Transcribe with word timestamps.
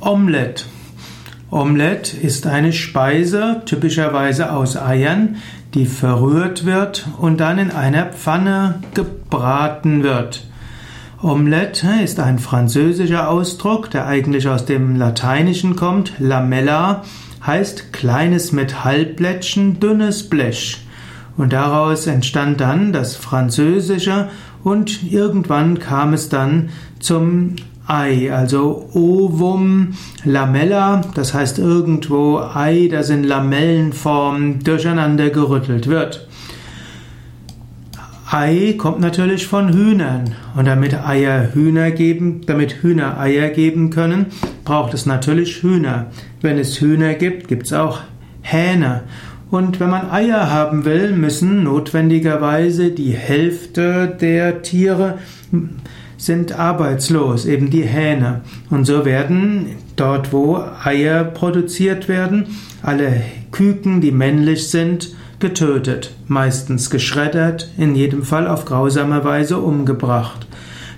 Omelette. 0.00 0.64
Omelette 1.50 2.16
ist 2.16 2.46
eine 2.46 2.72
Speise, 2.72 3.62
typischerweise 3.64 4.52
aus 4.52 4.76
Eiern, 4.76 5.36
die 5.74 5.86
verrührt 5.86 6.66
wird 6.66 7.06
und 7.18 7.38
dann 7.38 7.58
in 7.58 7.70
einer 7.70 8.06
Pfanne 8.06 8.80
gebraten 8.94 10.02
wird. 10.02 10.46
Omelette 11.22 11.88
ist 12.02 12.20
ein 12.20 12.38
französischer 12.38 13.30
Ausdruck, 13.30 13.90
der 13.90 14.06
eigentlich 14.06 14.48
aus 14.48 14.66
dem 14.66 14.96
Lateinischen 14.96 15.74
kommt. 15.74 16.12
Lamella 16.18 17.02
heißt 17.46 17.92
kleines 17.92 18.52
Metallblättchen, 18.52 19.80
dünnes 19.80 20.28
Blech. 20.28 20.86
Und 21.36 21.52
daraus 21.52 22.06
entstand 22.06 22.60
dann 22.60 22.92
das 22.92 23.16
Französische 23.16 24.28
und 24.62 25.02
irgendwann 25.10 25.78
kam 25.78 26.12
es 26.12 26.28
dann 26.28 26.70
zum 27.00 27.56
Ei, 27.86 28.32
also 28.32 28.88
Ovum 28.94 29.94
Lamella, 30.24 31.02
das 31.14 31.34
heißt 31.34 31.58
irgendwo 31.58 32.38
Ei, 32.38 32.88
das 32.90 33.10
in 33.10 33.24
Lamellenform 33.24 34.60
durcheinander 34.64 35.28
gerüttelt 35.28 35.86
wird. 35.86 36.26
Ei 38.30 38.74
kommt 38.78 39.00
natürlich 39.00 39.46
von 39.46 39.72
Hühnern 39.72 40.34
und 40.56 40.66
damit 40.66 40.94
Eier 40.94 41.54
Hühner 41.54 41.90
geben, 41.90 42.40
damit 42.46 42.82
Hühner 42.82 43.20
Eier 43.20 43.50
geben 43.50 43.90
können, 43.90 44.26
braucht 44.64 44.94
es 44.94 45.04
natürlich 45.04 45.62
Hühner. 45.62 46.06
Wenn 46.40 46.58
es 46.58 46.80
Hühner 46.80 47.14
gibt, 47.14 47.48
gibt 47.48 47.66
es 47.66 47.74
auch 47.74 48.00
Hähne. 48.40 49.02
Und 49.50 49.78
wenn 49.78 49.90
man 49.90 50.10
Eier 50.10 50.50
haben 50.50 50.86
will, 50.86 51.12
müssen 51.12 51.64
notwendigerweise 51.64 52.90
die 52.90 53.12
Hälfte 53.12 54.16
der 54.20 54.62
Tiere 54.62 55.18
sind 56.16 56.58
arbeitslos, 56.58 57.46
eben 57.46 57.70
die 57.70 57.82
Hähne. 57.82 58.42
Und 58.70 58.84
so 58.84 59.04
werden 59.04 59.66
dort, 59.96 60.32
wo 60.32 60.62
Eier 60.84 61.24
produziert 61.24 62.08
werden, 62.08 62.46
alle 62.82 63.22
Küken, 63.50 64.00
die 64.00 64.12
männlich 64.12 64.68
sind, 64.68 65.14
getötet, 65.40 66.14
meistens 66.26 66.90
geschreddert, 66.90 67.70
in 67.76 67.94
jedem 67.94 68.22
Fall 68.22 68.48
auf 68.48 68.64
grausame 68.64 69.24
Weise 69.24 69.58
umgebracht. 69.58 70.46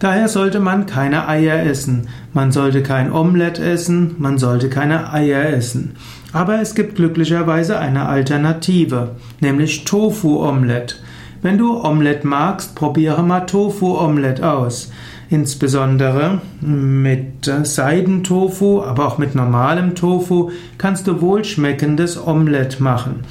Daher 0.00 0.28
sollte 0.28 0.60
man 0.60 0.86
keine 0.86 1.28
Eier 1.28 1.64
essen, 1.64 2.08
man 2.32 2.52
sollte 2.52 2.82
kein 2.82 3.10
Omelett 3.10 3.58
essen, 3.58 4.16
man 4.18 4.38
sollte 4.38 4.68
keine 4.68 5.12
Eier 5.12 5.48
essen. 5.48 5.96
Aber 6.32 6.60
es 6.60 6.74
gibt 6.74 6.96
glücklicherweise 6.96 7.78
eine 7.78 8.06
Alternative, 8.06 9.12
nämlich 9.40 9.84
Tofu-Omelett. 9.84 11.00
Wenn 11.44 11.58
du 11.58 11.78
Omelett 11.84 12.24
magst, 12.24 12.74
probiere 12.74 13.22
mal 13.22 13.40
Tofu-Omelett 13.40 14.42
aus. 14.42 14.90
Insbesondere 15.28 16.40
mit 16.62 17.44
Seidentofu, 17.44 18.80
aber 18.80 19.06
auch 19.06 19.18
mit 19.18 19.34
normalem 19.34 19.94
Tofu 19.94 20.52
kannst 20.78 21.06
du 21.06 21.20
wohlschmeckendes 21.20 22.16
Omelett 22.26 22.80
machen. 22.80 23.24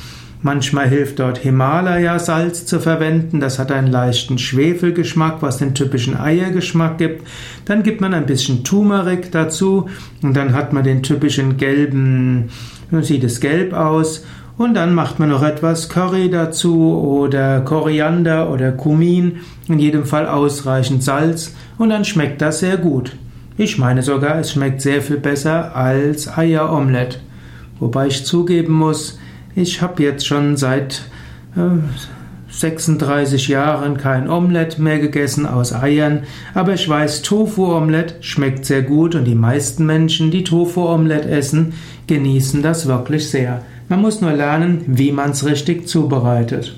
Manchmal 0.43 0.89
hilft 0.89 1.17
dort 1.17 1.39
Himalaya-Salz 1.39 2.67
zu 2.67 2.79
verwenden, 2.79 3.39
das 3.39 3.57
hat 3.57 3.71
einen 3.71 3.87
leichten 3.87 4.37
Schwefelgeschmack, 4.37 5.41
was 5.41 5.57
den 5.57 5.73
typischen 5.73 6.15
Eiergeschmack 6.15 6.99
gibt. 6.99 7.27
Dann 7.65 7.81
gibt 7.81 7.99
man 7.99 8.13
ein 8.13 8.27
bisschen 8.27 8.63
Turmeric 8.63 9.31
dazu 9.31 9.89
und 10.21 10.37
dann 10.37 10.53
hat 10.53 10.71
man 10.71 10.83
den 10.83 11.01
typischen 11.01 11.57
gelben, 11.57 12.51
sieht 12.91 13.23
es 13.23 13.39
gelb 13.39 13.73
aus 13.73 14.23
und 14.57 14.73
dann 14.73 14.93
macht 14.93 15.19
man 15.19 15.29
noch 15.29 15.43
etwas 15.43 15.89
Curry 15.89 16.29
dazu 16.29 16.99
oder 16.99 17.61
Koriander 17.61 18.51
oder 18.51 18.71
Kumin, 18.71 19.39
in 19.67 19.79
jedem 19.79 20.05
Fall 20.05 20.27
ausreichend 20.27 21.03
Salz 21.03 21.55
und 21.77 21.89
dann 21.89 22.05
schmeckt 22.05 22.41
das 22.41 22.59
sehr 22.59 22.77
gut. 22.77 23.15
Ich 23.57 23.77
meine 23.77 24.01
sogar, 24.01 24.39
es 24.39 24.51
schmeckt 24.51 24.81
sehr 24.81 25.01
viel 25.01 25.17
besser 25.17 25.75
als 25.75 26.37
Eieromelett. 26.37 27.21
Wobei 27.79 28.07
ich 28.07 28.25
zugeben 28.25 28.73
muss, 28.73 29.19
ich 29.55 29.81
habe 29.81 30.01
jetzt 30.01 30.25
schon 30.25 30.57
seit 30.57 31.03
äh, 31.55 31.77
36 32.53 33.47
Jahren 33.47 33.97
kein 33.97 34.29
Omelett 34.29 34.77
mehr 34.77 34.99
gegessen 34.99 35.45
aus 35.45 35.73
Eiern, 35.73 36.23
aber 36.53 36.73
ich 36.73 36.87
weiß, 36.87 37.23
Tofu-Omelett 37.23 38.17
schmeckt 38.21 38.65
sehr 38.65 38.83
gut 38.83 39.15
und 39.15 39.25
die 39.25 39.35
meisten 39.35 39.85
Menschen, 39.85 40.29
die 40.29 40.43
Tofu-Omelett 40.43 41.25
essen, 41.25 41.73
genießen 42.07 42.61
das 42.61 42.87
wirklich 42.87 43.29
sehr. 43.29 43.63
Man 43.89 44.01
muss 44.01 44.21
nur 44.21 44.33
lernen, 44.33 44.83
wie 44.87 45.11
man 45.11 45.31
es 45.31 45.45
richtig 45.45 45.87
zubereitet. 45.87 46.77